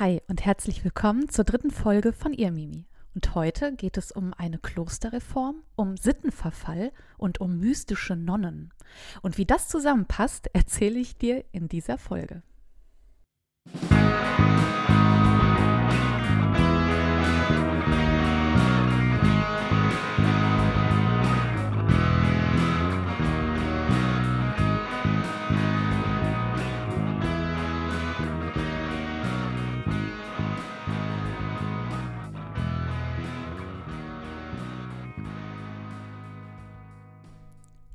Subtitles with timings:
[0.00, 2.84] Hi und herzlich willkommen zur dritten Folge von Ihr Mimi.
[3.14, 8.74] Und heute geht es um eine Klosterreform, um Sittenverfall und um mystische Nonnen.
[9.22, 12.42] Und wie das zusammenpasst, erzähle ich dir in dieser Folge.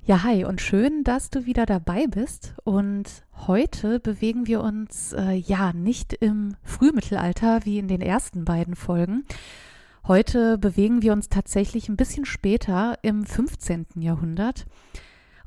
[0.09, 2.55] Ja, hi und schön, dass du wieder dabei bist.
[2.63, 3.04] Und
[3.45, 9.23] heute bewegen wir uns äh, ja nicht im Frühmittelalter wie in den ersten beiden Folgen.
[10.08, 13.86] Heute bewegen wir uns tatsächlich ein bisschen später im 15.
[13.98, 14.66] Jahrhundert.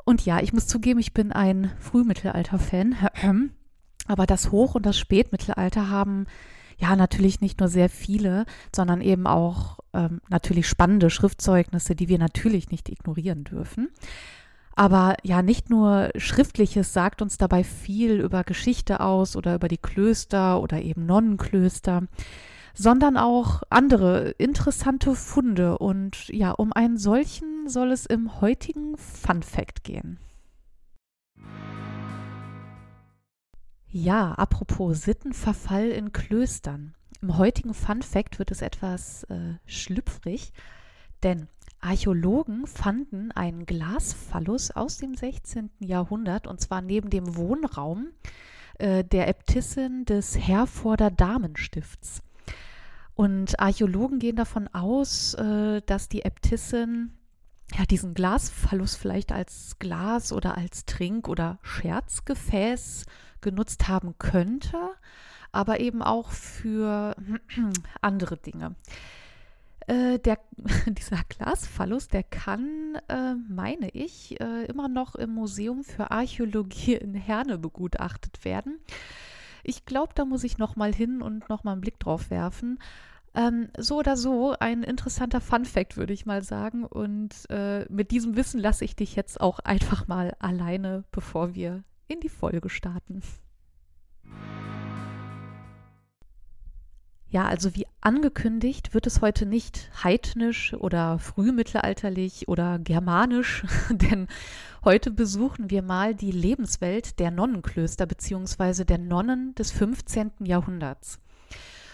[0.04, 2.94] Und ja, ich muss zugeben, ich bin ein Frühmittelalter-Fan.
[4.06, 6.26] Aber das Hoch- und das Spätmittelalter haben
[6.78, 12.20] ja natürlich nicht nur sehr viele, sondern eben auch ähm, natürlich spannende Schriftzeugnisse, die wir
[12.20, 13.88] natürlich nicht ignorieren dürfen.
[14.74, 19.78] Aber ja, nicht nur Schriftliches sagt uns dabei viel über Geschichte aus oder über die
[19.78, 22.04] Klöster oder eben Nonnenklöster,
[22.74, 25.78] sondern auch andere interessante Funde.
[25.78, 30.18] Und ja, um einen solchen soll es im heutigen Fun Fact gehen.
[33.94, 36.94] Ja, apropos Sittenverfall in Klöstern.
[37.20, 40.52] Im heutigen Fun Fact wird es etwas äh, schlüpfrig,
[41.22, 41.48] denn
[41.82, 45.70] Archäologen fanden einen Glasphallus aus dem 16.
[45.80, 48.08] Jahrhundert und zwar neben dem Wohnraum
[48.78, 52.22] äh, der Äbtissin des Herforder Damenstifts.
[53.14, 57.12] Und Archäologen gehen davon aus, äh, dass die Äbtissin
[57.76, 63.06] ja, diesen Glasphallus vielleicht als Glas oder als Trink- oder Scherzgefäß
[63.40, 64.78] genutzt haben könnte,
[65.50, 67.16] aber eben auch für
[68.00, 68.76] andere Dinge.
[69.86, 70.38] Äh, der,
[70.86, 77.14] dieser Glasphallus, der kann, äh, meine ich, äh, immer noch im Museum für Archäologie in
[77.14, 78.78] Herne begutachtet werden.
[79.64, 82.78] Ich glaube, da muss ich noch mal hin und noch mal einen Blick drauf werfen.
[83.34, 86.84] Ähm, so oder so ein interessanter Fun Fact, würde ich mal sagen.
[86.84, 91.84] Und äh, mit diesem Wissen lasse ich dich jetzt auch einfach mal alleine, bevor wir
[92.08, 93.22] in die Folge starten.
[97.32, 104.28] Ja, also wie angekündigt wird es heute nicht heidnisch oder frühmittelalterlich oder germanisch, denn
[104.84, 108.84] heute besuchen wir mal die Lebenswelt der Nonnenklöster bzw.
[108.84, 110.32] der Nonnen des 15.
[110.44, 111.20] Jahrhunderts.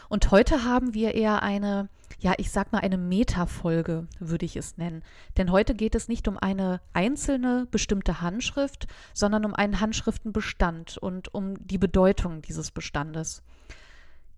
[0.08, 1.88] Und heute haben wir eher eine,
[2.18, 5.04] ja, ich sag mal eine Metafolge, würde ich es nennen.
[5.36, 11.32] Denn heute geht es nicht um eine einzelne bestimmte Handschrift, sondern um einen Handschriftenbestand und
[11.32, 13.44] um die Bedeutung dieses Bestandes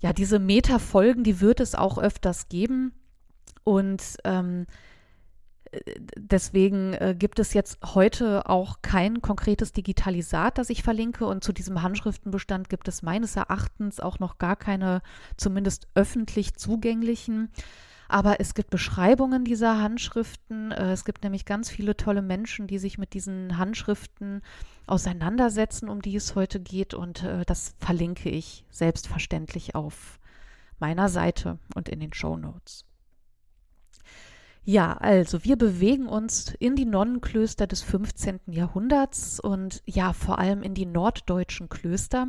[0.01, 2.93] ja, diese Meta-Folgen, die wird es auch öfters geben.
[3.65, 4.67] Und ähm,
[6.17, 11.27] deswegen äh, gibt es jetzt heute auch kein konkretes Digitalisat, das ich verlinke.
[11.27, 15.03] Und zu diesem Handschriftenbestand gibt es meines Erachtens auch noch gar keine,
[15.37, 17.51] zumindest öffentlich zugänglichen
[18.11, 20.73] aber es gibt Beschreibungen dieser Handschriften.
[20.73, 24.43] Äh, es gibt nämlich ganz viele tolle Menschen, die sich mit diesen Handschriften
[24.87, 26.95] auseinandersetzen, um die es heute geht.
[26.95, 30.19] Und äh, das verlinke ich selbstverständlich auf
[30.79, 32.85] meiner Seite und in den Show Notes.
[34.65, 38.41] Ja, also wir bewegen uns in die Nonnenklöster des 15.
[38.47, 42.29] Jahrhunderts und ja, vor allem in die norddeutschen Klöster.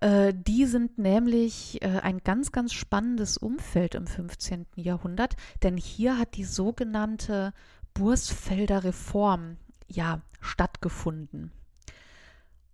[0.00, 4.66] Äh, die sind nämlich äh, ein ganz, ganz spannendes Umfeld im 15.
[4.76, 7.52] Jahrhundert, denn hier hat die sogenannte
[7.94, 9.56] Bursfelder Reform
[9.88, 11.52] ja stattgefunden.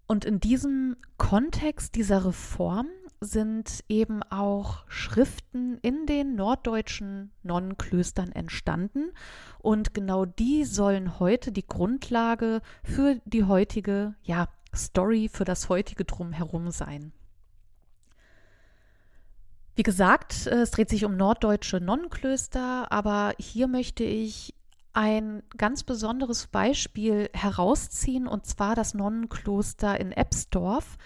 [0.07, 2.89] Und in diesem Kontext dieser Reform
[3.21, 9.13] sind eben auch Schriften in den norddeutschen Nonnenklöstern entstanden.
[9.61, 16.05] Und genau die sollen heute die Grundlage für die heutige ja, Story für das heutige
[16.05, 17.13] Drumherum sein.
[19.75, 24.55] Wie gesagt, es dreht sich um norddeutsche Nonnenklöster, aber hier möchte ich
[24.93, 30.99] ein ganz besonderes Beispiel herausziehen, und zwar das Nonnenkloster in Ebsdorf,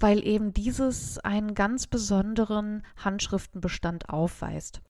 [0.00, 4.80] weil eben dieses einen ganz besonderen Handschriftenbestand aufweist.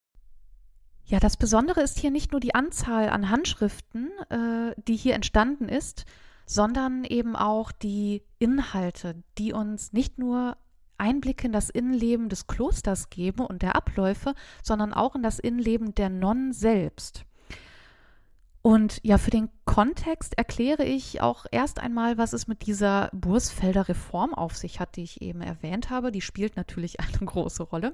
[1.05, 5.69] Ja, das Besondere ist hier nicht nur die Anzahl an Handschriften, äh, die hier entstanden
[5.69, 6.05] ist,
[6.49, 10.57] sondern eben auch die Inhalte, die uns nicht nur
[10.97, 15.95] Einblicke in das Innenleben des Klosters geben und der Abläufe, sondern auch in das Innenleben
[15.95, 17.27] der Nonnen selbst.
[18.63, 23.87] Und ja, für den Kontext erkläre ich auch erst einmal, was es mit dieser Bursfelder
[23.87, 26.11] Reform auf sich hat, die ich eben erwähnt habe.
[26.11, 27.93] Die spielt natürlich eine große Rolle.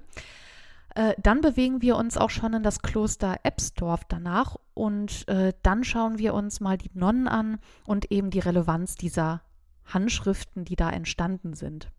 [0.95, 5.83] Äh, dann bewegen wir uns auch schon in das Kloster Ebsdorf danach und äh, dann
[5.83, 9.43] schauen wir uns mal die Nonnen an und eben die Relevanz dieser
[9.85, 11.91] Handschriften, die da entstanden sind.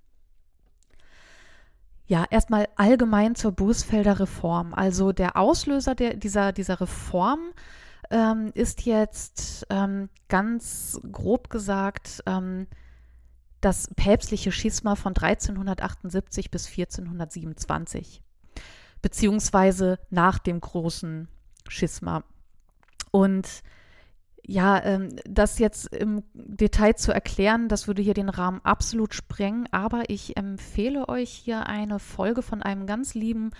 [2.08, 4.74] Ja, erstmal allgemein zur Bußfelder Reform.
[4.74, 7.40] Also der Auslöser der, dieser, dieser Reform
[8.12, 12.68] ähm, ist jetzt ähm, ganz grob gesagt ähm,
[13.62, 18.22] das päpstliche Schisma von 1378 bis 1427,
[19.02, 21.28] beziehungsweise nach dem großen
[21.68, 22.24] Schisma.
[23.12, 23.64] Und
[24.48, 29.68] ja, ähm, das jetzt im Detail zu erklären, das würde hier den Rahmen absolut sprengen,
[29.72, 33.52] aber ich empfehle euch hier eine Folge von einem ganz lieben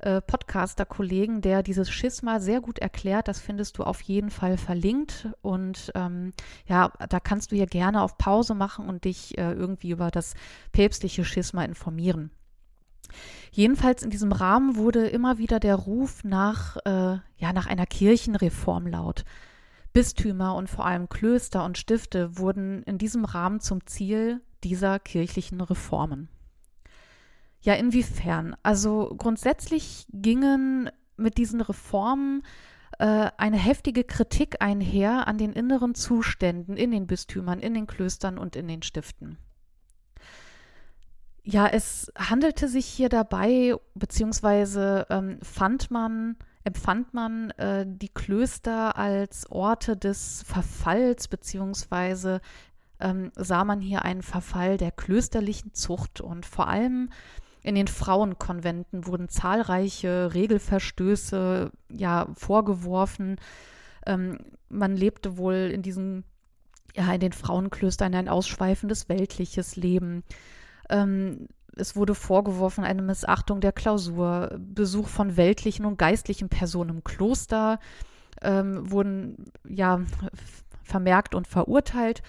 [0.00, 3.28] äh, Podcaster-Kollegen, der dieses Schisma sehr gut erklärt.
[3.28, 5.28] Das findest du auf jeden Fall verlinkt.
[5.40, 6.32] Und ähm,
[6.66, 10.34] ja, da kannst du hier gerne auf Pause machen und dich äh, irgendwie über das
[10.72, 12.30] päpstliche Schisma informieren.
[13.50, 18.86] Jedenfalls in diesem Rahmen wurde immer wieder der Ruf nach, äh, ja, nach einer Kirchenreform
[18.86, 19.24] laut.
[19.92, 25.60] Bistümer und vor allem Klöster und Stifte wurden in diesem Rahmen zum Ziel dieser kirchlichen
[25.60, 26.28] Reformen.
[27.60, 28.56] Ja, inwiefern?
[28.62, 32.42] Also grundsätzlich gingen mit diesen Reformen
[32.98, 38.36] äh, eine heftige Kritik einher an den inneren Zuständen in den Bistümern, in den Klöstern
[38.36, 39.38] und in den Stiften.
[41.46, 48.96] Ja, es handelte sich hier dabei, beziehungsweise ähm, fand man, empfand man äh, die Klöster
[48.96, 52.40] als Orte des Verfalls, beziehungsweise
[52.98, 57.10] ähm, sah man hier einen Verfall der klösterlichen Zucht und vor allem
[57.62, 63.36] in den Frauenkonventen wurden zahlreiche Regelverstöße ja vorgeworfen.
[64.06, 64.38] Ähm,
[64.70, 66.24] man lebte wohl in diesen,
[66.94, 70.24] ja, in den Frauenklöstern ein ausschweifendes weltliches Leben.
[70.88, 77.04] Ähm, es wurde vorgeworfen eine Missachtung der Klausur, Besuch von weltlichen und geistlichen Personen im
[77.04, 77.80] Kloster
[78.42, 80.00] ähm, wurden ja
[80.82, 82.22] vermerkt und verurteilt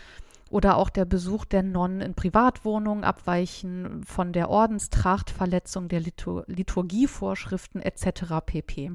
[0.50, 6.46] oder auch der Besuch der Nonnen in Privatwohnungen, Abweichen von der Ordenstracht, Verletzung der Litur
[6.48, 8.46] Liturgievorschriften etc.
[8.46, 8.94] pp.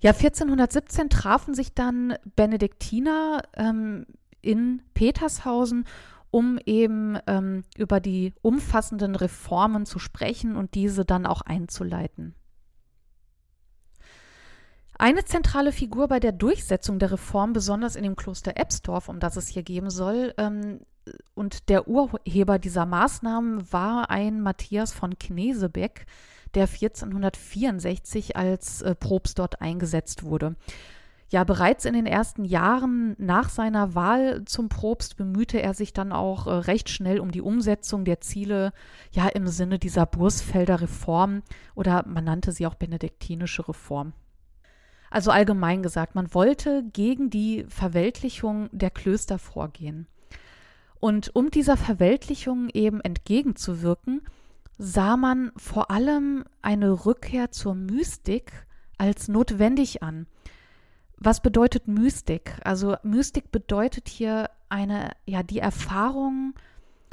[0.00, 4.06] Ja, 1417 trafen sich dann Benediktiner ähm,
[4.40, 5.86] in Petershausen,
[6.32, 12.34] um eben ähm, über die umfassenden Reformen zu sprechen und diese dann auch einzuleiten.
[14.98, 19.36] Eine zentrale Figur bei der Durchsetzung der Reform, besonders in dem Kloster Ebsdorf, um das
[19.36, 20.80] es hier geben soll, ähm,
[21.34, 26.06] und der Urheber dieser Maßnahmen war ein Matthias von Knesebeck,
[26.54, 30.54] der 1464 als äh, Propst dort eingesetzt wurde.
[31.32, 36.12] Ja, bereits in den ersten Jahren nach seiner Wahl zum Propst bemühte er sich dann
[36.12, 38.74] auch äh, recht schnell um die Umsetzung der Ziele,
[39.12, 41.42] ja, im Sinne dieser Bursfelder Reform
[41.74, 44.12] oder man nannte sie auch benediktinische Reform.
[45.10, 50.08] Also allgemein gesagt, man wollte gegen die Verweltlichung der Klöster vorgehen.
[51.00, 54.20] Und um dieser Verweltlichung eben entgegenzuwirken,
[54.76, 58.66] sah man vor allem eine Rückkehr zur Mystik
[58.98, 60.26] als notwendig an.
[61.16, 62.54] Was bedeutet Mystik?
[62.64, 66.54] Also Mystik bedeutet hier eine, ja, die Erfahrung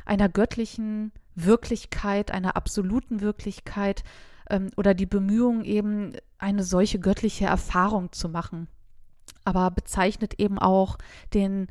[0.06, 4.04] einer göttlichen Wirklichkeit, einer absoluten Wirklichkeit,
[4.50, 8.68] ähm, oder die Bemühung, eben eine solche göttliche Erfahrung zu machen.
[9.46, 10.98] Aber bezeichnet eben auch
[11.34, 11.68] den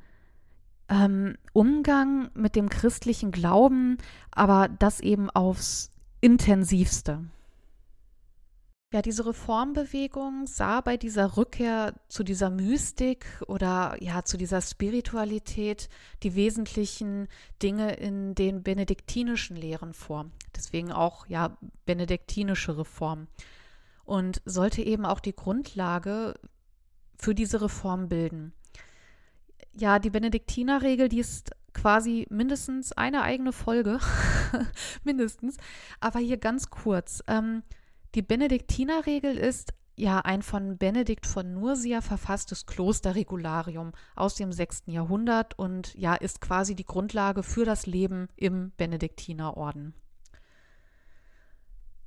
[0.88, 3.98] ähm, Umgang mit dem christlichen Glauben,
[4.30, 7.24] aber das eben aufs intensivste.
[8.90, 15.90] Ja, diese Reformbewegung sah bei dieser Rückkehr zu dieser Mystik oder ja zu dieser Spiritualität
[16.22, 17.28] die wesentlichen
[17.62, 20.30] Dinge in den benediktinischen Lehren vor.
[20.56, 23.26] Deswegen auch ja benediktinische Reform
[24.06, 26.32] und sollte eben auch die Grundlage
[27.18, 28.54] für diese Reform bilden.
[29.74, 34.00] Ja, die Benediktinerregel, die ist quasi mindestens eine eigene Folge,
[35.04, 35.58] mindestens,
[36.00, 37.22] aber hier ganz kurz.
[37.26, 37.62] Ähm,
[38.18, 44.86] die Benediktinerregel ist ja ein von Benedikt von Nursia verfasstes Klosterregularium aus dem 6.
[44.86, 49.94] Jahrhundert und ja ist quasi die Grundlage für das Leben im Benediktinerorden.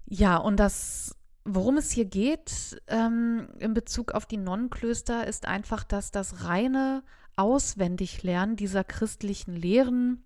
[0.06, 1.16] Ja, und das,
[1.46, 7.04] worum es hier geht ähm, in Bezug auf die Nonnenklöster, ist einfach, dass das reine
[7.38, 10.26] Auswendiglernen dieser christlichen Lehren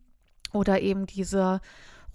[0.51, 1.61] oder eben dieser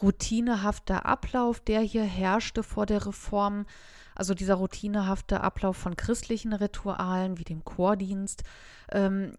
[0.02, 3.66] routinehafter Ablauf, der hier herrschte vor der Reform,
[4.14, 8.42] also dieser routinehafte Ablauf von christlichen Ritualen wie dem Chordienst,
[8.92, 9.32] ähm,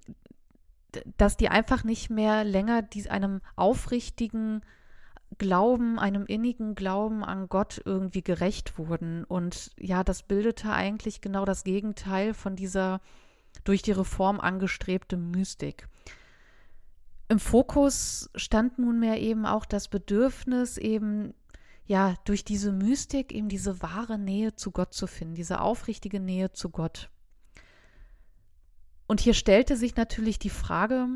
[1.17, 4.61] dass die einfach nicht mehr länger die, einem aufrichtigen
[5.37, 9.23] Glauben, einem innigen Glauben an Gott irgendwie gerecht wurden.
[9.23, 12.99] Und ja, das bildete eigentlich genau das Gegenteil von dieser
[13.63, 15.87] durch die Reform angestrebte Mystik.
[17.31, 21.33] Im Fokus stand nunmehr eben auch das Bedürfnis, eben
[21.85, 26.51] ja durch diese Mystik eben diese wahre Nähe zu Gott zu finden, diese aufrichtige Nähe
[26.51, 27.09] zu Gott.
[29.07, 31.07] Und hier stellte sich natürlich die Frage,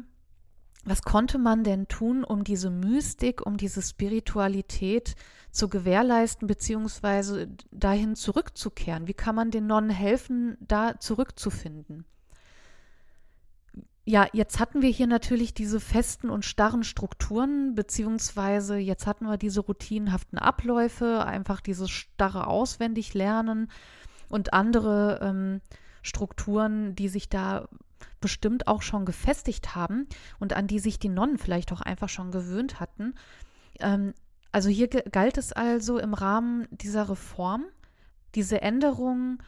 [0.86, 5.16] was konnte man denn tun, um diese Mystik, um diese Spiritualität
[5.52, 9.10] zu gewährleisten, beziehungsweise dahin zurückzukehren?
[9.10, 12.06] Wie kann man den Nonnen helfen, da zurückzufinden?
[14.08, 19.38] Ja, jetzt hatten wir hier natürlich diese festen und starren Strukturen, beziehungsweise jetzt hatten wir
[19.38, 23.72] diese routinenhaften Abläufe, einfach dieses starre Auswendiglernen
[24.30, 25.62] und andere ähm,
[26.04, 27.68] Strukturen, die sich da
[28.22, 30.08] bestimmt auch schon gefestigt haben
[30.40, 33.16] und an die sich die Nonnen vielleicht auch einfach schon gewöhnt hatten.
[33.80, 34.14] Ähm,
[34.52, 37.66] also hier galt es also im Rahmen dieser Reform,
[38.36, 39.40] diese Änderungen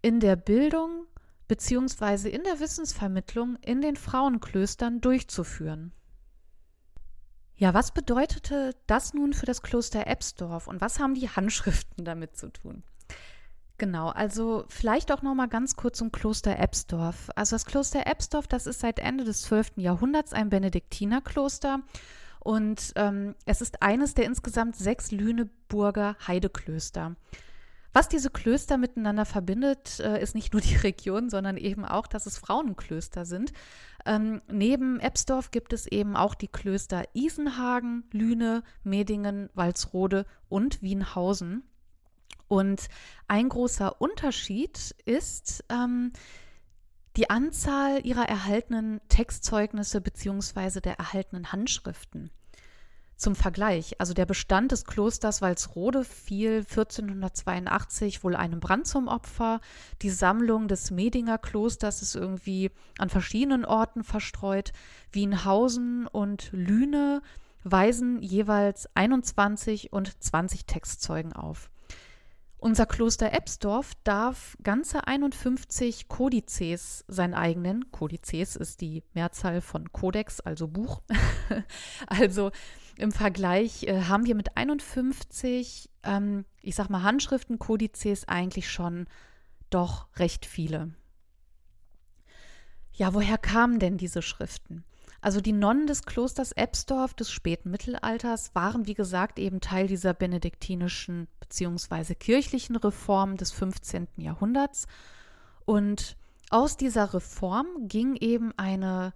[0.00, 1.06] in der Bildung
[1.48, 2.28] bzw.
[2.28, 5.92] in der Wissensvermittlung in den Frauenklöstern durchzuführen.
[7.56, 12.36] Ja, was bedeutete das nun für das Kloster Ebsdorf und was haben die Handschriften damit
[12.36, 12.82] zu tun?
[13.78, 17.30] Genau, also vielleicht auch noch mal ganz kurz zum Kloster Ebsdorf.
[17.34, 19.72] Also das Kloster Ebsdorf, das ist seit Ende des 12.
[19.76, 21.80] Jahrhunderts ein Benediktinerkloster
[22.40, 27.16] und ähm, es ist eines der insgesamt sechs Lüneburger Heideklöster.
[27.96, 32.26] Was diese Klöster miteinander verbindet, äh, ist nicht nur die Region, sondern eben auch, dass
[32.26, 33.54] es Frauenklöster sind.
[34.04, 41.62] Ähm, neben Ebsdorf gibt es eben auch die Klöster Isenhagen, Lüne, Medingen, Walsrode und Wienhausen.
[42.48, 42.88] Und
[43.28, 46.12] ein großer Unterschied ist ähm,
[47.16, 50.82] die Anzahl ihrer erhaltenen Textzeugnisse bzw.
[50.82, 52.30] der erhaltenen Handschriften.
[53.16, 59.60] Zum Vergleich, also der Bestand des Klosters Walsrode fiel 1482 wohl einem Brand zum Opfer.
[60.02, 64.74] Die Sammlung des Medinger Klosters ist irgendwie an verschiedenen Orten verstreut.
[65.12, 67.22] Wienhausen und Lüne
[67.64, 71.70] weisen jeweils 21 und 20 Textzeugen auf.
[72.58, 80.40] Unser Kloster Ebsdorf darf ganze 51 Kodizes sein eigenen, Kodizes ist die Mehrzahl von Kodex,
[80.40, 81.02] also Buch.
[82.06, 82.50] also
[82.96, 89.06] im Vergleich äh, haben wir mit 51, ähm, ich sag mal, Handschriften, Kodizes eigentlich schon
[89.68, 90.94] doch recht viele.
[92.94, 94.82] Ja, woher kamen denn diese Schriften?
[95.26, 100.14] Also die Nonnen des Klosters Ebsdorf des späten Mittelalters waren, wie gesagt, eben Teil dieser
[100.14, 102.14] benediktinischen bzw.
[102.14, 104.06] kirchlichen Reform des 15.
[104.18, 104.86] Jahrhunderts.
[105.64, 106.16] Und
[106.50, 109.14] aus dieser Reform ging eben eine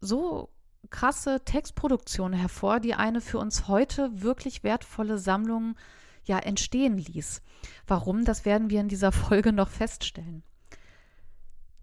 [0.00, 0.48] so
[0.88, 5.76] krasse Textproduktion hervor, die eine für uns heute wirklich wertvolle Sammlung
[6.24, 7.42] ja entstehen ließ.
[7.86, 10.44] Warum, das werden wir in dieser Folge noch feststellen.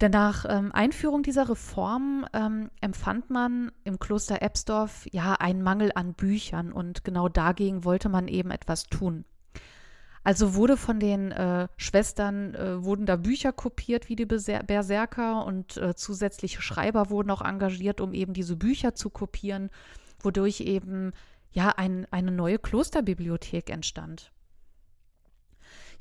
[0.04, 5.94] Denn nach ähm, Einführung dieser Reform ähm, empfand man im Kloster Ebsdorf ja einen Mangel
[5.96, 9.24] an Büchern und genau dagegen wollte man eben etwas tun.
[10.26, 15.78] Also wurde von den äh, Schwestern, äh, wurden da Bücher kopiert wie die Berserker und
[15.78, 19.70] äh, zusätzliche Schreiber wurden auch engagiert, um eben diese Bücher zu kopieren,
[20.20, 21.14] wodurch eben
[21.54, 24.33] ja ein, eine neue Klosterbibliothek entstand.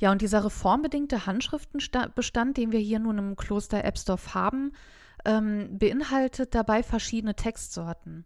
[0.03, 4.73] Ja, und dieser reformbedingte Handschriftenbestand, den wir hier nun im Kloster Ebsdorf haben,
[5.25, 8.25] ähm, beinhaltet dabei verschiedene Textsorten.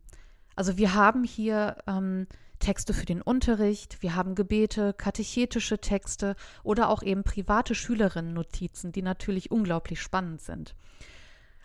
[0.54, 2.28] Also wir haben hier ähm,
[2.60, 9.02] Texte für den Unterricht, wir haben Gebete, katechetische Texte oder auch eben private Schülerinnen-Notizen, die
[9.02, 10.74] natürlich unglaublich spannend sind.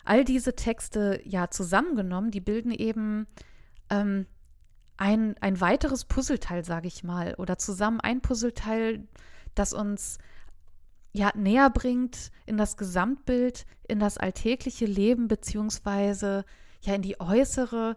[0.04, 3.26] All diese Texte ja zusammengenommen, die bilden eben
[3.88, 4.26] ähm,
[4.98, 9.08] ein, ein weiteres Puzzleteil, sage ich mal, oder zusammen ein Puzzleteil,
[9.54, 10.18] das uns
[11.12, 16.44] ja näher bringt in das Gesamtbild, in das alltägliche Leben beziehungsweise
[16.80, 17.96] ja in die äußere,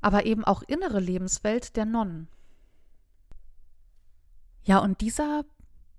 [0.00, 2.28] aber eben auch innere Lebenswelt der Nonnen.
[4.62, 5.44] Ja, und dieser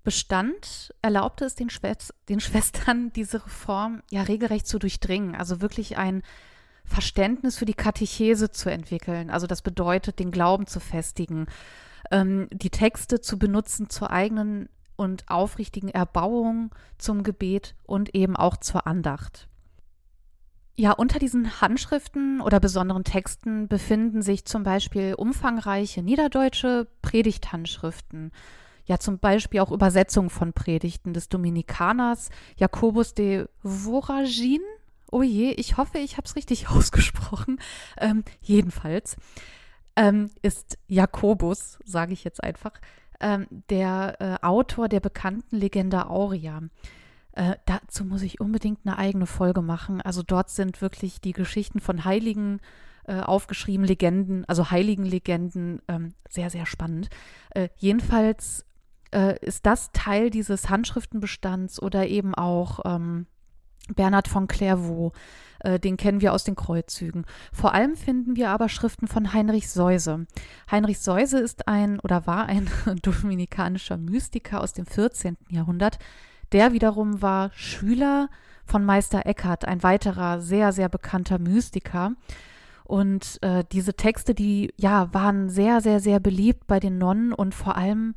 [0.03, 5.97] Bestand erlaubte es den, Schwest den Schwestern, diese Reform ja regelrecht zu durchdringen, also wirklich
[5.97, 6.23] ein
[6.85, 9.29] Verständnis für die Katechese zu entwickeln.
[9.29, 11.47] Also das bedeutet, den Glauben zu festigen,
[12.09, 14.67] ähm, die Texte zu benutzen zur eigenen
[15.01, 19.47] und aufrichtigen Erbauung zum Gebet und eben auch zur Andacht.
[20.75, 28.31] Ja, unter diesen Handschriften oder besonderen Texten befinden sich zum Beispiel umfangreiche niederdeutsche Predigthandschriften.
[28.85, 34.61] Ja, zum Beispiel auch Übersetzungen von Predigten des Dominikaners Jakobus de Voragin.
[35.11, 37.59] Oh je, ich hoffe, ich habe es richtig ausgesprochen.
[37.97, 39.17] Ähm, jedenfalls
[39.95, 42.73] ähm, ist Jakobus, sage ich jetzt einfach,
[43.21, 46.61] ähm, der äh, Autor der bekannten Legende Aurea.
[47.33, 50.01] Äh, dazu muss ich unbedingt eine eigene Folge machen.
[50.01, 52.59] Also dort sind wirklich die Geschichten von Heiligen
[53.05, 57.09] äh, aufgeschrieben, Legenden, also heiligen Legenden, ähm, sehr, sehr spannend.
[57.51, 58.65] Äh, jedenfalls
[59.11, 63.27] äh, ist das Teil dieses Handschriftenbestands oder eben auch ähm,
[63.95, 65.13] Bernhard von Clairvaux,
[65.59, 67.25] äh, den kennen wir aus den Kreuzzügen.
[67.51, 70.25] Vor allem finden wir aber Schriften von Heinrich Seuse.
[70.69, 72.69] Heinrich Seuse ist ein oder war ein
[73.01, 75.37] dominikanischer Mystiker aus dem 14.
[75.49, 75.99] Jahrhundert.
[76.51, 78.29] Der wiederum war Schüler
[78.65, 82.13] von Meister Eckhart, ein weiterer sehr, sehr bekannter Mystiker.
[82.83, 87.55] Und äh, diese Texte, die ja waren sehr, sehr, sehr beliebt bei den Nonnen und
[87.55, 88.15] vor allem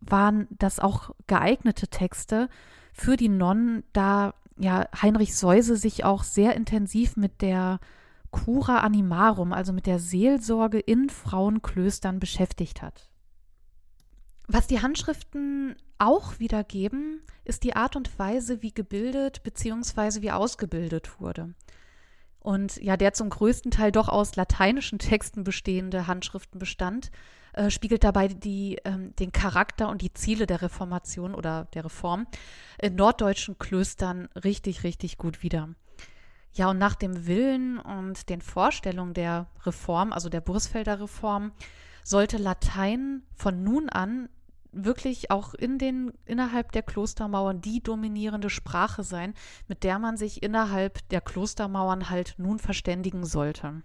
[0.00, 2.48] waren das auch geeignete Texte
[2.92, 7.80] für die Nonnen, da ja Heinrich Seuse sich auch sehr intensiv mit der
[8.30, 13.08] Cura Animarum, also mit der Seelsorge in Frauenklöstern beschäftigt hat.
[14.46, 20.20] Was die Handschriften auch wiedergeben, ist die Art und Weise, wie gebildet bzw.
[20.20, 21.54] wie ausgebildet wurde.
[22.40, 27.10] Und ja, der zum größten Teil doch aus lateinischen Texten bestehende Handschriftenbestand
[27.54, 32.26] äh, spiegelt dabei die, ähm, den Charakter und die Ziele der Reformation oder der Reform
[32.80, 35.70] in norddeutschen Klöstern richtig, richtig gut wider.
[36.52, 41.52] Ja, und nach dem Willen und den Vorstellungen der Reform, also der Bursfelder Reform,
[42.04, 44.28] sollte Latein von nun an
[44.70, 49.34] wirklich auch in den innerhalb der Klostermauern die dominierende Sprache sein,
[49.68, 53.82] mit der man sich innerhalb der Klostermauern halt nun verständigen sollte.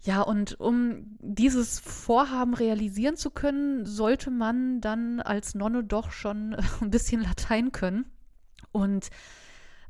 [0.00, 6.54] Ja, und um dieses Vorhaben realisieren zu können, sollte man dann als Nonne doch schon
[6.80, 8.06] ein bisschen Latein können.
[8.70, 9.10] Und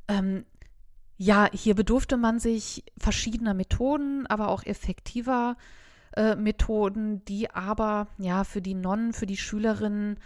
[0.09, 0.45] ähm,
[1.19, 5.57] ja, hier bedurfte man sich verschiedener Methoden, aber auch effektiver
[6.17, 10.19] äh, Methoden, die aber ja für die Nonnen, für die Schülerinnen,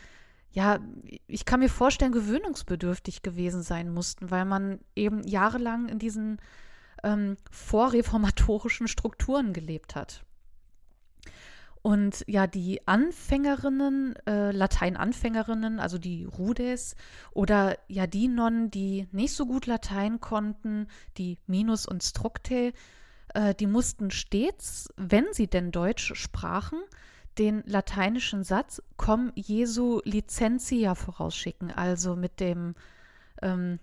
[0.52, 0.80] ja,
[1.26, 6.38] ich kann mir vorstellen, gewöhnungsbedürftig gewesen sein mussten, weil man eben jahrelang in diesen
[7.02, 10.24] ähm, vorreformatorischen Strukturen gelebt hat.
[11.82, 16.94] Und ja, die Anfängerinnen, äh, Latein-Anfängerinnen, also die Rudes
[17.32, 20.86] oder ja die Nonnen, die nicht so gut Latein konnten,
[21.18, 22.72] die Minus und Structe,
[23.34, 26.78] äh, die mussten stets, wenn sie denn Deutsch sprachen,
[27.38, 32.76] den lateinischen Satz Com Jesu licentia vorausschicken, also mit dem
[33.40, 33.80] ähm,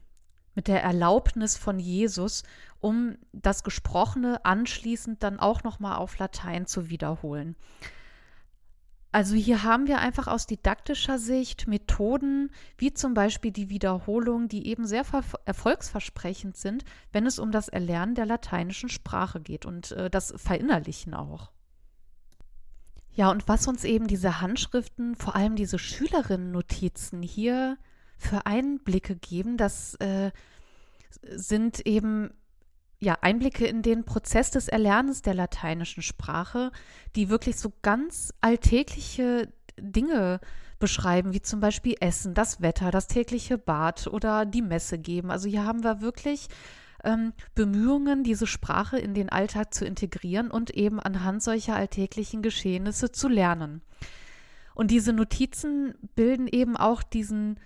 [0.60, 2.44] mit der Erlaubnis von Jesus,
[2.82, 7.56] um das Gesprochene anschließend dann auch nochmal auf Latein zu wiederholen.
[9.14, 14.68] Also hier haben wir einfach aus didaktischer Sicht Methoden, wie zum Beispiel die Wiederholung, die
[14.68, 15.06] eben sehr
[15.46, 21.14] erfolgsversprechend sind, wenn es um das Erlernen der lateinischen Sprache geht und äh, das Verinnerlichen
[21.14, 21.54] auch.
[23.14, 27.78] Ja, und was uns eben diese Handschriften, vor allem diese Schülerinnen-Notizen hier
[28.20, 29.58] für Einblicke geben.
[29.58, 30.32] Das äh,
[31.22, 32.32] sind eben
[33.00, 36.72] ja, Einblicke in den Prozess des Erlernens der lateinischen Sprache,
[37.16, 40.42] die wirklich so ganz alltägliche Dinge
[40.80, 45.32] beschreiben, wie zum Beispiel Essen, das Wetter, das tägliche Bad oder die Messe geben.
[45.32, 46.48] Also hier haben wir wirklich
[47.04, 53.12] ähm, Bemühungen, diese Sprache in den Alltag zu integrieren und eben anhand solcher alltäglichen Geschehnisse
[53.12, 53.82] zu lernen.
[54.74, 57.60] Und diese Notizen bilden eben auch diesen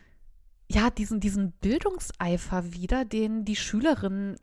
[0.73, 4.37] ja, diesen, diesen Bildungseifer wieder, den die Schülerinnen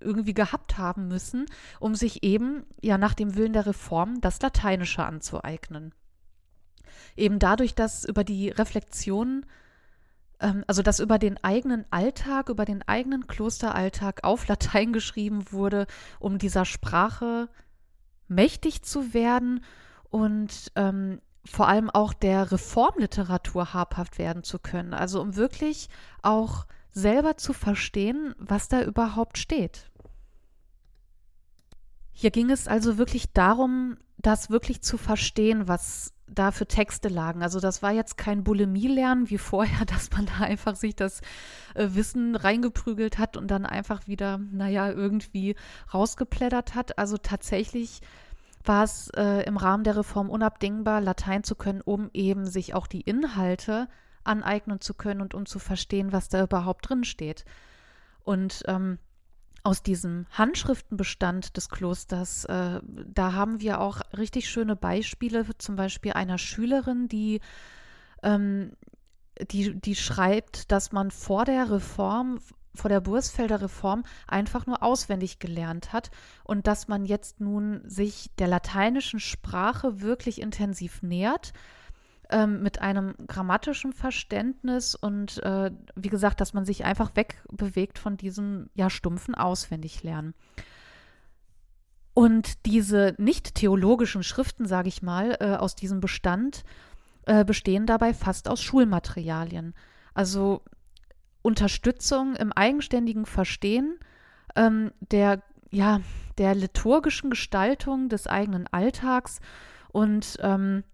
[0.00, 1.46] irgendwie gehabt haben müssen,
[1.78, 5.94] um sich eben ja nach dem Willen der Reform das Lateinische anzueignen.
[7.16, 9.46] Eben dadurch, dass über die Reflexion,
[10.40, 15.86] ähm, also dass über den eigenen Alltag, über den eigenen Klosteralltag auf Latein geschrieben wurde,
[16.18, 17.48] um dieser Sprache
[18.28, 19.64] mächtig zu werden
[20.08, 24.94] und ähm, vor allem auch der Reformliteratur habhaft werden zu können.
[24.94, 25.88] Also um wirklich
[26.22, 29.90] auch selber zu verstehen, was da überhaupt steht.
[32.12, 37.42] Hier ging es also wirklich darum, das wirklich zu verstehen, was da für Texte lagen.
[37.42, 41.20] Also das war jetzt kein Bulimie-Lernen wie vorher, dass man da einfach sich das
[41.74, 45.56] äh, Wissen reingeprügelt hat und dann einfach wieder, naja, irgendwie
[45.92, 46.98] rausgeplättert hat.
[46.98, 48.00] Also tatsächlich
[48.64, 52.86] war es äh, im Rahmen der Reform unabdingbar, Latein zu können, um eben sich auch
[52.86, 53.88] die Inhalte
[54.24, 57.44] aneignen zu können und um zu verstehen, was da überhaupt drin steht.
[58.22, 58.98] Und ähm,
[59.62, 66.12] aus diesem Handschriftenbestand des Klosters, äh, da haben wir auch richtig schöne Beispiele, zum Beispiel
[66.12, 67.40] einer Schülerin, die,
[68.22, 68.72] ähm,
[69.50, 72.40] die, die schreibt, dass man vor der Reform,
[72.74, 76.10] vor der Bursfelder Reform einfach nur auswendig gelernt hat
[76.44, 81.52] und dass man jetzt nun sich der lateinischen Sprache wirklich intensiv nähert
[82.30, 88.16] ähm, mit einem grammatischen Verständnis und äh, wie gesagt, dass man sich einfach wegbewegt von
[88.16, 90.34] diesem ja stumpfen Auswendiglernen.
[92.14, 96.64] Und diese nicht theologischen Schriften, sage ich mal, äh, aus diesem Bestand
[97.26, 99.74] äh, bestehen dabei fast aus Schulmaterialien.
[100.14, 100.62] Also
[101.42, 103.98] Unterstützung im eigenständigen Verstehen
[104.56, 106.00] ähm, der, ja,
[106.38, 109.40] der liturgischen Gestaltung des eigenen Alltags
[109.92, 110.84] und ähm,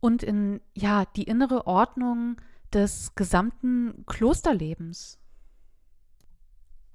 [0.00, 2.36] und in ja die innere Ordnung
[2.72, 5.18] des gesamten Klosterlebens.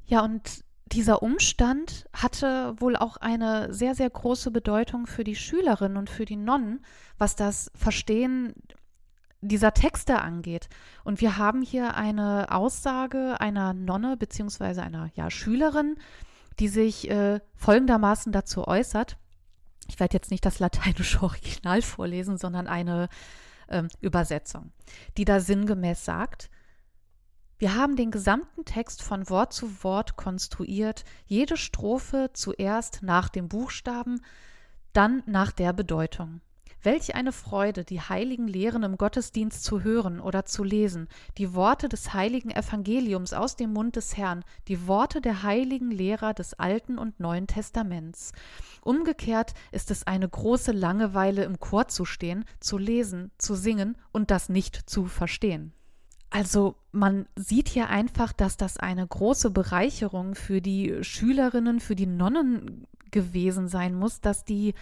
[0.05, 5.97] Ja, und dieser Umstand hatte wohl auch eine sehr, sehr große Bedeutung für die Schülerinnen
[5.97, 6.83] und für die Nonnen,
[7.17, 8.53] was das Verstehen
[9.41, 10.69] dieser Texte angeht.
[11.03, 14.81] Und wir haben hier eine Aussage einer Nonne bzw.
[14.81, 15.97] einer ja, Schülerin,
[16.59, 19.17] die sich äh, folgendermaßen dazu äußert
[19.87, 23.09] ich werde jetzt nicht das lateinische Original vorlesen, sondern eine
[23.69, 24.71] ähm, Übersetzung,
[25.17, 26.49] die da sinngemäß sagt,
[27.59, 33.49] wir haben den gesamten Text von Wort zu Wort konstruiert, jede Strophe zuerst nach dem
[33.49, 34.21] Buchstaben,
[34.93, 36.41] dann nach der Bedeutung.
[36.83, 41.89] Welch eine Freude, die heiligen Lehren im Gottesdienst zu hören oder zu lesen, die Worte
[41.89, 46.97] des heiligen Evangeliums aus dem Mund des Herrn, die Worte der heiligen Lehrer des Alten
[46.97, 48.31] und Neuen Testaments.
[48.81, 54.29] Umgekehrt ist es eine große Langeweile im Chor zu stehen, zu lesen, zu singen und
[54.31, 55.73] das nicht zu verstehen.
[56.29, 62.05] Also man sieht hier einfach, dass das eine große Bereicherung für die Schülerinnen, für die
[62.05, 64.73] Nonnen gewesen sein muss, dass die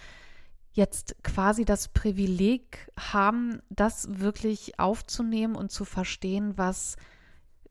[0.75, 6.97] jetzt quasi das Privileg haben, das wirklich aufzunehmen und zu verstehen, was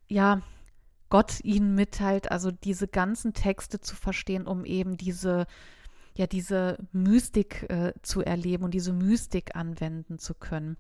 [0.09, 0.41] ja
[1.11, 5.47] Gott ihnen mitteilt, also diese ganzen Texte zu verstehen, um eben diese
[6.17, 10.77] ja diese Mystik äh, zu erleben und diese Mystik anwenden zu können.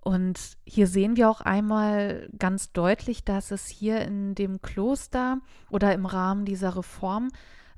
[0.00, 5.94] Und hier sehen wir auch einmal ganz deutlich, dass es hier in dem Kloster oder
[5.94, 7.30] im Rahmen dieser Reform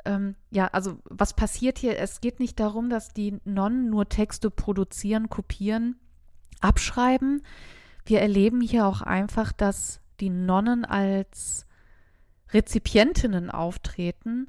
[0.07, 1.99] ähm, ja, also was passiert hier?
[1.99, 5.97] Es geht nicht darum, dass die Nonnen nur Texte produzieren, kopieren,
[6.61, 7.43] abschreiben.
[8.05, 11.67] Wir erleben hier auch einfach, dass die Nonnen als
[12.53, 14.49] Rezipientinnen auftreten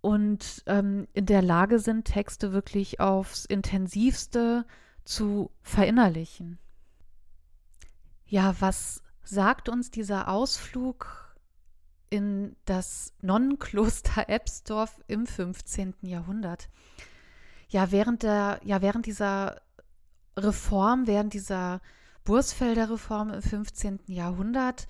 [0.00, 4.66] und ähm, in der Lage sind, Texte wirklich aufs intensivste
[5.04, 6.58] zu verinnerlichen.
[8.26, 11.23] Ja, was sagt uns dieser Ausflug
[12.14, 15.94] in das Nonnenkloster Ebsdorf im 15.
[16.02, 16.68] Jahrhundert.
[17.68, 19.60] Ja, während der, ja, während dieser
[20.36, 21.80] Reform, während dieser
[22.22, 23.98] Bursfelder Reform im 15.
[24.06, 24.86] Jahrhundert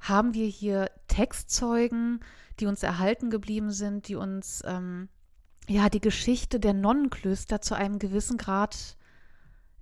[0.00, 2.20] haben wir hier Textzeugen,
[2.60, 5.10] die uns erhalten geblieben sind, die uns ähm,
[5.68, 8.96] ja die Geschichte der Nonnenklöster zu einem gewissen Grad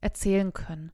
[0.01, 0.91] erzählen können.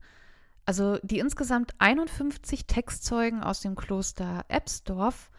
[0.65, 5.31] Also die insgesamt 51 Textzeugen aus dem Kloster Ebsdorf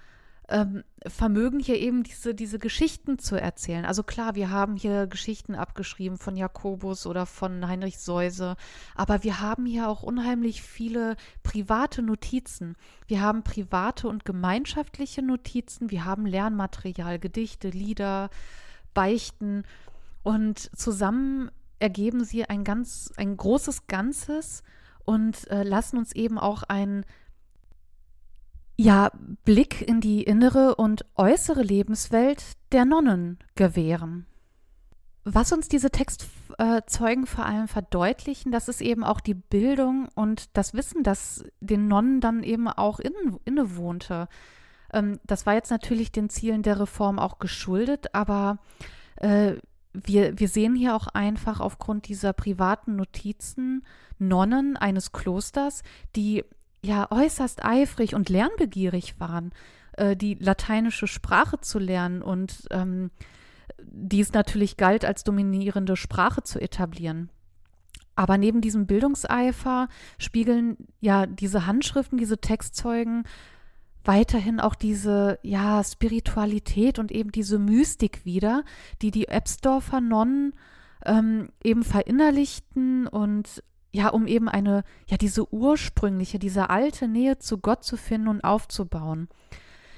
[0.48, 3.84] ähm, vermögen hier eben diese, diese Geschichten zu erzählen.
[3.84, 8.56] Also klar, wir haben hier Geschichten abgeschrieben von Jakobus oder von Heinrich Seuse,
[8.94, 12.76] aber wir haben hier auch unheimlich viele private Notizen.
[13.06, 18.30] Wir haben private und gemeinschaftliche Notizen, wir haben Lernmaterial, Gedichte, Lieder,
[18.94, 19.64] Beichten
[20.22, 24.62] und zusammen ergeben sie ein ganz, ein großes Ganzes
[25.04, 27.04] und äh, lassen uns eben auch ein
[28.80, 29.10] ja,
[29.44, 34.26] Blick in die innere und äußere Lebenswelt der Nonnen gewähren.
[35.24, 40.74] Was uns diese Textzeugen vor allem verdeutlichen, das ist eben auch die Bildung und das
[40.74, 44.28] Wissen, das den Nonnen dann eben auch innen, innewohnte.
[44.92, 48.58] Ähm, das war jetzt natürlich den Zielen der Reform auch geschuldet, aber
[49.16, 49.56] äh,
[49.92, 53.84] wir, wir sehen hier auch einfach aufgrund dieser privaten Notizen
[54.18, 55.82] Nonnen eines Klosters,
[56.14, 56.44] die
[56.82, 59.52] ja äußerst eifrig und lernbegierig waren,
[59.92, 63.10] äh, die lateinische Sprache zu lernen und ähm,
[63.82, 67.30] dies natürlich galt als dominierende Sprache zu etablieren.
[68.14, 69.88] Aber neben diesem Bildungseifer
[70.18, 73.24] spiegeln ja diese Handschriften, diese Textzeugen
[74.04, 78.64] weiterhin auch diese ja Spiritualität und eben diese Mystik wieder,
[79.02, 80.54] die die Ebsdorfer Nonnen
[81.04, 87.58] ähm, eben verinnerlichten und ja, um eben eine, ja, diese ursprüngliche, diese alte Nähe zu
[87.58, 89.28] Gott zu finden und aufzubauen.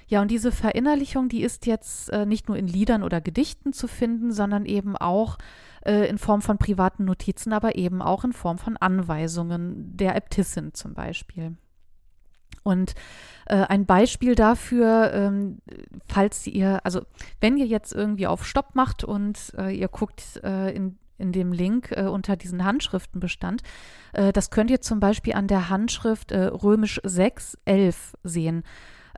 [0.06, 3.86] Ja, und diese Verinnerlichung, die ist jetzt äh, nicht nur in Liedern oder Gedichten zu
[3.86, 5.38] finden, sondern eben auch
[5.84, 10.74] äh, in Form von privaten Notizen, aber eben auch in Form von Anweisungen der Äbtissin
[10.74, 11.56] zum Beispiel.
[12.62, 12.94] Und
[13.46, 15.58] äh, ein Beispiel dafür, ähm,
[16.08, 17.02] falls ihr, also
[17.40, 21.52] wenn ihr jetzt irgendwie auf Stopp macht und äh, ihr guckt äh, in, in dem
[21.52, 23.62] Link äh, unter diesen Handschriftenbestand,
[24.12, 28.64] äh, das könnt ihr zum Beispiel an der Handschrift äh, römisch 6, 11 sehen.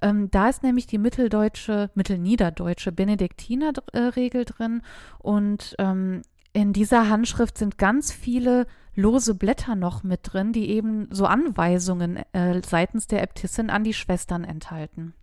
[0.02, 4.82] Ähm, da ist nämlich die mitteldeutsche, mittelniederdeutsche Benediktinerregel drin
[5.20, 11.08] und ähm, in dieser Handschrift sind ganz viele lose Blätter noch mit drin, die eben
[11.10, 15.14] so Anweisungen äh, seitens der Äbtissin an die Schwestern enthalten.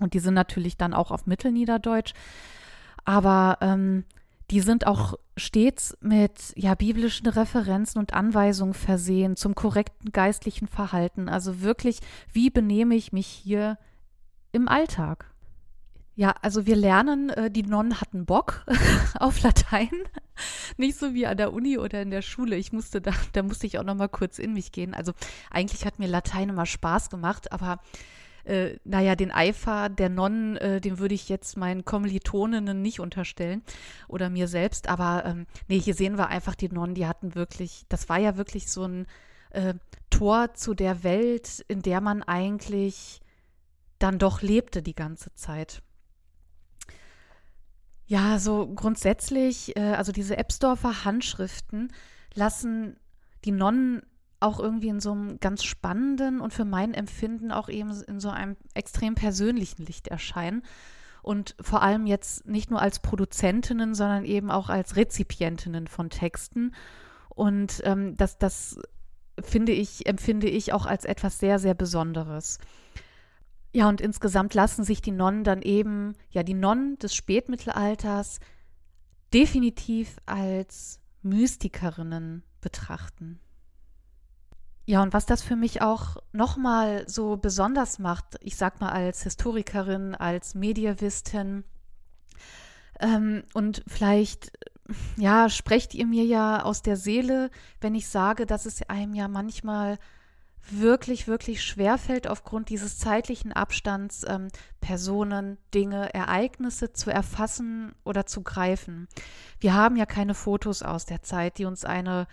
[0.00, 2.14] Und die sind natürlich dann auch auf Mittelniederdeutsch,
[3.04, 4.04] aber ähm,
[4.50, 11.28] die sind auch stets mit ja, biblischen Referenzen und Anweisungen versehen zum korrekten geistlichen Verhalten.
[11.28, 12.00] Also wirklich,
[12.32, 13.78] wie benehme ich mich hier
[14.52, 15.30] im Alltag?
[16.16, 18.64] Ja, also wir lernen, äh, die Nonnen hatten Bock
[19.18, 19.90] auf Latein.
[20.76, 22.56] Nicht so wie an der Uni oder in der Schule.
[22.56, 24.94] Ich musste da, da musste ich auch noch mal kurz in mich gehen.
[24.94, 25.12] Also
[25.50, 27.80] eigentlich hat mir Latein immer Spaß gemacht, aber
[28.44, 33.62] äh, naja, den Eifer der Nonnen, äh, den würde ich jetzt meinen Kommilitoninnen nicht unterstellen
[34.08, 34.88] oder mir selbst.
[34.88, 38.36] Aber ähm, nee, hier sehen wir einfach die Nonnen, die hatten wirklich, das war ja
[38.36, 39.06] wirklich so ein
[39.50, 39.74] äh,
[40.10, 43.20] Tor zu der Welt, in der man eigentlich
[43.98, 45.82] dann doch lebte die ganze Zeit.
[48.06, 51.92] Ja, so grundsätzlich, äh, also diese Ebsdorfer Handschriften
[52.34, 52.98] lassen
[53.44, 54.02] die Nonnen
[54.44, 58.30] auch irgendwie in so einem ganz spannenden und für mein Empfinden auch eben in so
[58.30, 60.62] einem extrem persönlichen Licht erscheinen.
[61.22, 66.74] Und vor allem jetzt nicht nur als Produzentinnen, sondern eben auch als Rezipientinnen von Texten.
[67.30, 68.78] Und ähm, das, das
[69.40, 72.58] finde ich, empfinde ich auch als etwas sehr, sehr Besonderes.
[73.72, 78.38] Ja, und insgesamt lassen sich die Nonnen dann eben, ja, die Nonnen des Spätmittelalters
[79.32, 83.40] definitiv als Mystikerinnen betrachten.
[84.86, 89.22] Ja, und was das für mich auch nochmal so besonders macht, ich sag mal als
[89.22, 91.64] Historikerin, als Mediavistin,
[93.00, 94.52] ähm, und vielleicht,
[95.16, 99.28] ja, sprecht ihr mir ja aus der Seele, wenn ich sage, dass es einem ja
[99.28, 99.98] manchmal
[100.70, 104.48] wirklich, wirklich schwerfällt, aufgrund dieses zeitlichen Abstands ähm,
[104.80, 109.06] Personen, Dinge, Ereignisse zu erfassen oder zu greifen.
[109.60, 112.26] Wir haben ja keine Fotos aus der Zeit, die uns eine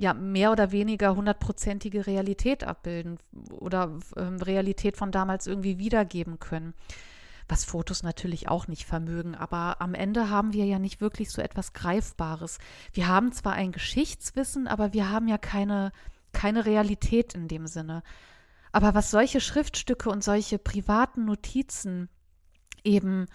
[0.00, 3.18] ja mehr oder weniger hundertprozentige Realität abbilden
[3.50, 6.72] oder ähm, Realität von damals irgendwie wiedergeben können.
[7.48, 11.42] Was Fotos natürlich auch nicht vermögen, aber am Ende haben wir ja nicht wirklich so
[11.42, 12.58] etwas Greifbares.
[12.92, 15.92] Wir haben zwar ein Geschichtswissen, aber wir haben ja keine
[16.32, 18.02] keine Realität in dem Sinne.
[18.72, 22.08] Aber was solche Schriftstücke und solche privaten Notizen
[22.84, 23.26] eben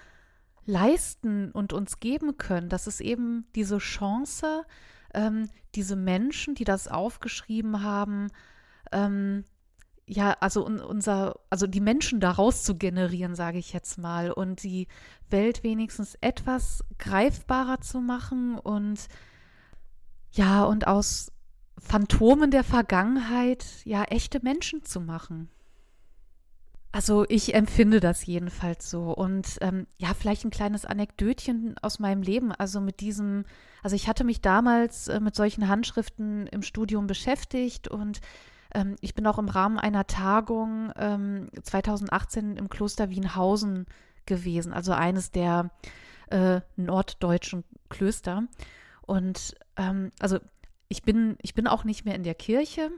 [0.65, 4.65] leisten und uns geben können, das ist eben diese Chance,
[5.15, 8.27] ähm, diese Menschen, die das aufgeschrieben haben,
[8.91, 9.43] ähm,
[10.07, 14.87] ja, also unser, also die Menschen daraus zu generieren, sage ich jetzt mal, und die
[15.29, 19.07] Welt wenigstens etwas greifbarer zu machen und
[20.31, 21.31] ja, und aus
[21.79, 25.49] Phantomen der Vergangenheit ja echte Menschen zu machen.
[26.95, 29.11] Also ich empfinde das jedenfalls so.
[29.11, 32.53] Und ähm, ja, vielleicht ein kleines Anekdötchen aus meinem Leben.
[32.53, 33.43] Also mit diesem,
[33.83, 38.21] also ich hatte mich damals äh, mit solchen Handschriften im Studium beschäftigt und
[38.73, 43.87] ähm, ich bin auch im Rahmen einer Tagung ähm, 2018 im Kloster Wienhausen
[44.25, 45.71] gewesen, also eines der
[46.29, 48.43] äh, norddeutschen Klöster.
[49.01, 50.39] Und ähm, also
[50.87, 52.89] ich bin, ich bin auch nicht mehr in der Kirche,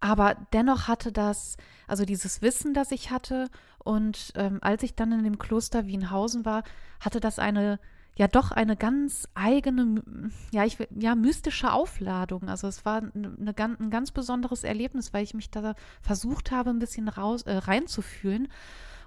[0.00, 1.56] aber dennoch hatte das,
[1.86, 6.44] also dieses Wissen, das ich hatte, und ähm, als ich dann in dem Kloster Wienhausen
[6.44, 6.64] war,
[7.00, 7.78] hatte das eine,
[8.16, 10.02] ja doch eine ganz eigene,
[10.50, 12.48] ja, ich, ja, mystische Aufladung.
[12.48, 16.70] Also es war eine, eine, ein ganz besonderes Erlebnis, weil ich mich da versucht habe,
[16.70, 18.48] ein bisschen raus, äh, reinzufühlen.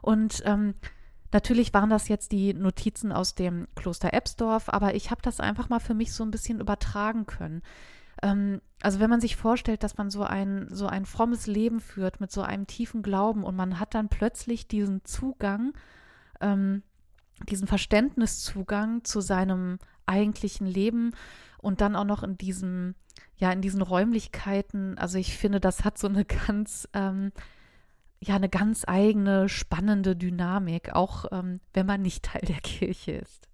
[0.02, 0.75] Und ähm,
[1.32, 5.69] Natürlich waren das jetzt die Notizen aus dem Kloster Ebsdorf, aber ich habe das einfach
[5.69, 7.62] mal für mich so ein bisschen übertragen können.
[8.21, 12.21] Ähm, also wenn man sich vorstellt, dass man so ein, so ein frommes Leben führt
[12.21, 15.73] mit so einem tiefen Glauben und man hat dann plötzlich diesen Zugang,
[16.39, 16.84] ähm,
[17.49, 21.12] diesen Verständniszugang zu seinem eigentlichen Leben
[21.58, 22.95] und dann auch noch in diesem,
[23.38, 24.97] ja, in diesen Räumlichkeiten.
[24.97, 27.32] Also ich finde, das hat so eine ganz ähm,
[28.21, 33.49] ja eine ganz eigene, spannende Dynamik, auch ähm, wenn man nicht Teil der Kirche ist.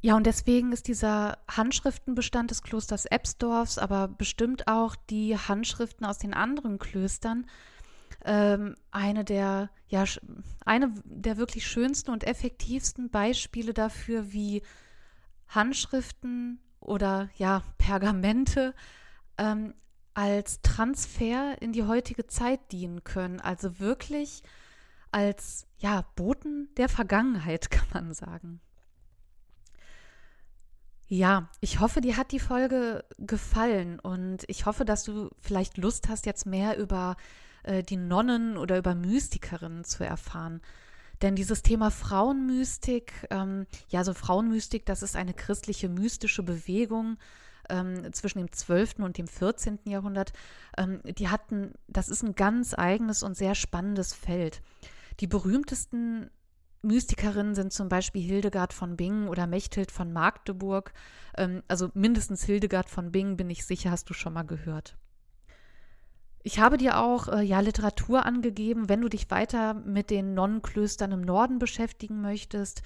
[0.00, 6.18] Ja, und deswegen ist dieser Handschriftenbestand des Klosters Ebsdorfs, aber bestimmt auch die Handschriften aus
[6.18, 7.46] den anderen Klöstern
[8.24, 10.04] ähm, eine der, ja,
[10.64, 14.62] eine der wirklich schönsten und effektivsten Beispiele dafür, wie
[15.48, 18.74] Handschriften oder ja, Pergamente
[19.38, 19.74] ähm,
[20.14, 23.40] als Transfer in die heutige Zeit dienen können.
[23.40, 24.42] Also wirklich
[25.12, 28.60] als ja, Boten der Vergangenheit, kann man sagen.
[31.08, 36.08] Ja, ich hoffe, dir hat die Folge gefallen und ich hoffe, dass du vielleicht Lust
[36.08, 37.16] hast, jetzt mehr über
[37.62, 40.60] äh, die Nonnen oder über Mystikerinnen zu erfahren.
[41.22, 47.18] Denn dieses Thema Frauenmystik, ähm, ja, so Frauenmystik, das ist eine christliche mystische Bewegung
[47.70, 48.98] ähm, zwischen dem 12.
[48.98, 49.78] und dem 14.
[49.84, 50.32] Jahrhundert.
[50.76, 54.60] Ähm, die hatten, das ist ein ganz eigenes und sehr spannendes Feld.
[55.20, 56.30] Die berühmtesten
[56.82, 60.92] Mystikerinnen sind zum Beispiel Hildegard von Bingen oder Mechthild von Magdeburg.
[61.36, 64.96] Ähm, also mindestens Hildegard von Bingen, bin ich sicher, hast du schon mal gehört.
[66.42, 71.10] Ich habe dir auch äh, ja Literatur angegeben, wenn du dich weiter mit den Nonnenklöstern
[71.10, 72.82] im Norden beschäftigen möchtest,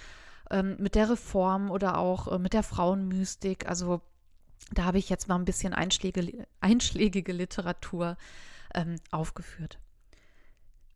[0.51, 3.69] ähm, mit der Reform oder auch äh, mit der Frauenmystik.
[3.69, 4.01] Also
[4.73, 8.17] da habe ich jetzt mal ein bisschen einschläge, einschlägige Literatur
[8.75, 9.79] ähm, aufgeführt.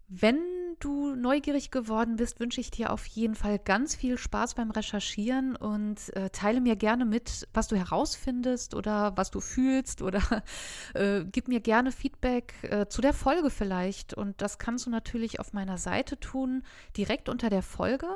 [0.09, 0.38] Wenn
[0.81, 5.57] du neugierig geworden bist, wünsche ich dir auf jeden Fall ganz viel Spaß beim Recherchieren
[5.57, 10.23] und äh, teile mir gerne mit, was du herausfindest oder was du fühlst oder
[10.95, 14.14] äh, gib mir gerne Feedback äh, zu der Folge vielleicht.
[14.14, 16.62] Und das kannst du natürlich auf meiner Seite tun,
[16.97, 18.09] direkt unter der Folge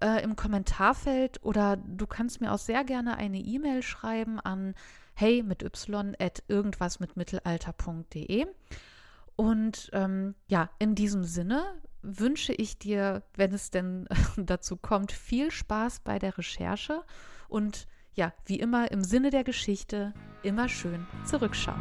[0.00, 4.74] äh, im Kommentarfeld oder du kannst mir auch sehr gerne eine E-Mail schreiben an
[5.14, 8.46] hey mit y at irgendwas mit mittelalter.de.
[9.36, 11.64] Und ähm, ja, in diesem Sinne
[12.02, 17.02] wünsche ich dir, wenn es denn dazu kommt, viel Spaß bei der Recherche
[17.48, 21.80] und ja, wie immer im Sinne der Geschichte, immer schön zurückschauen.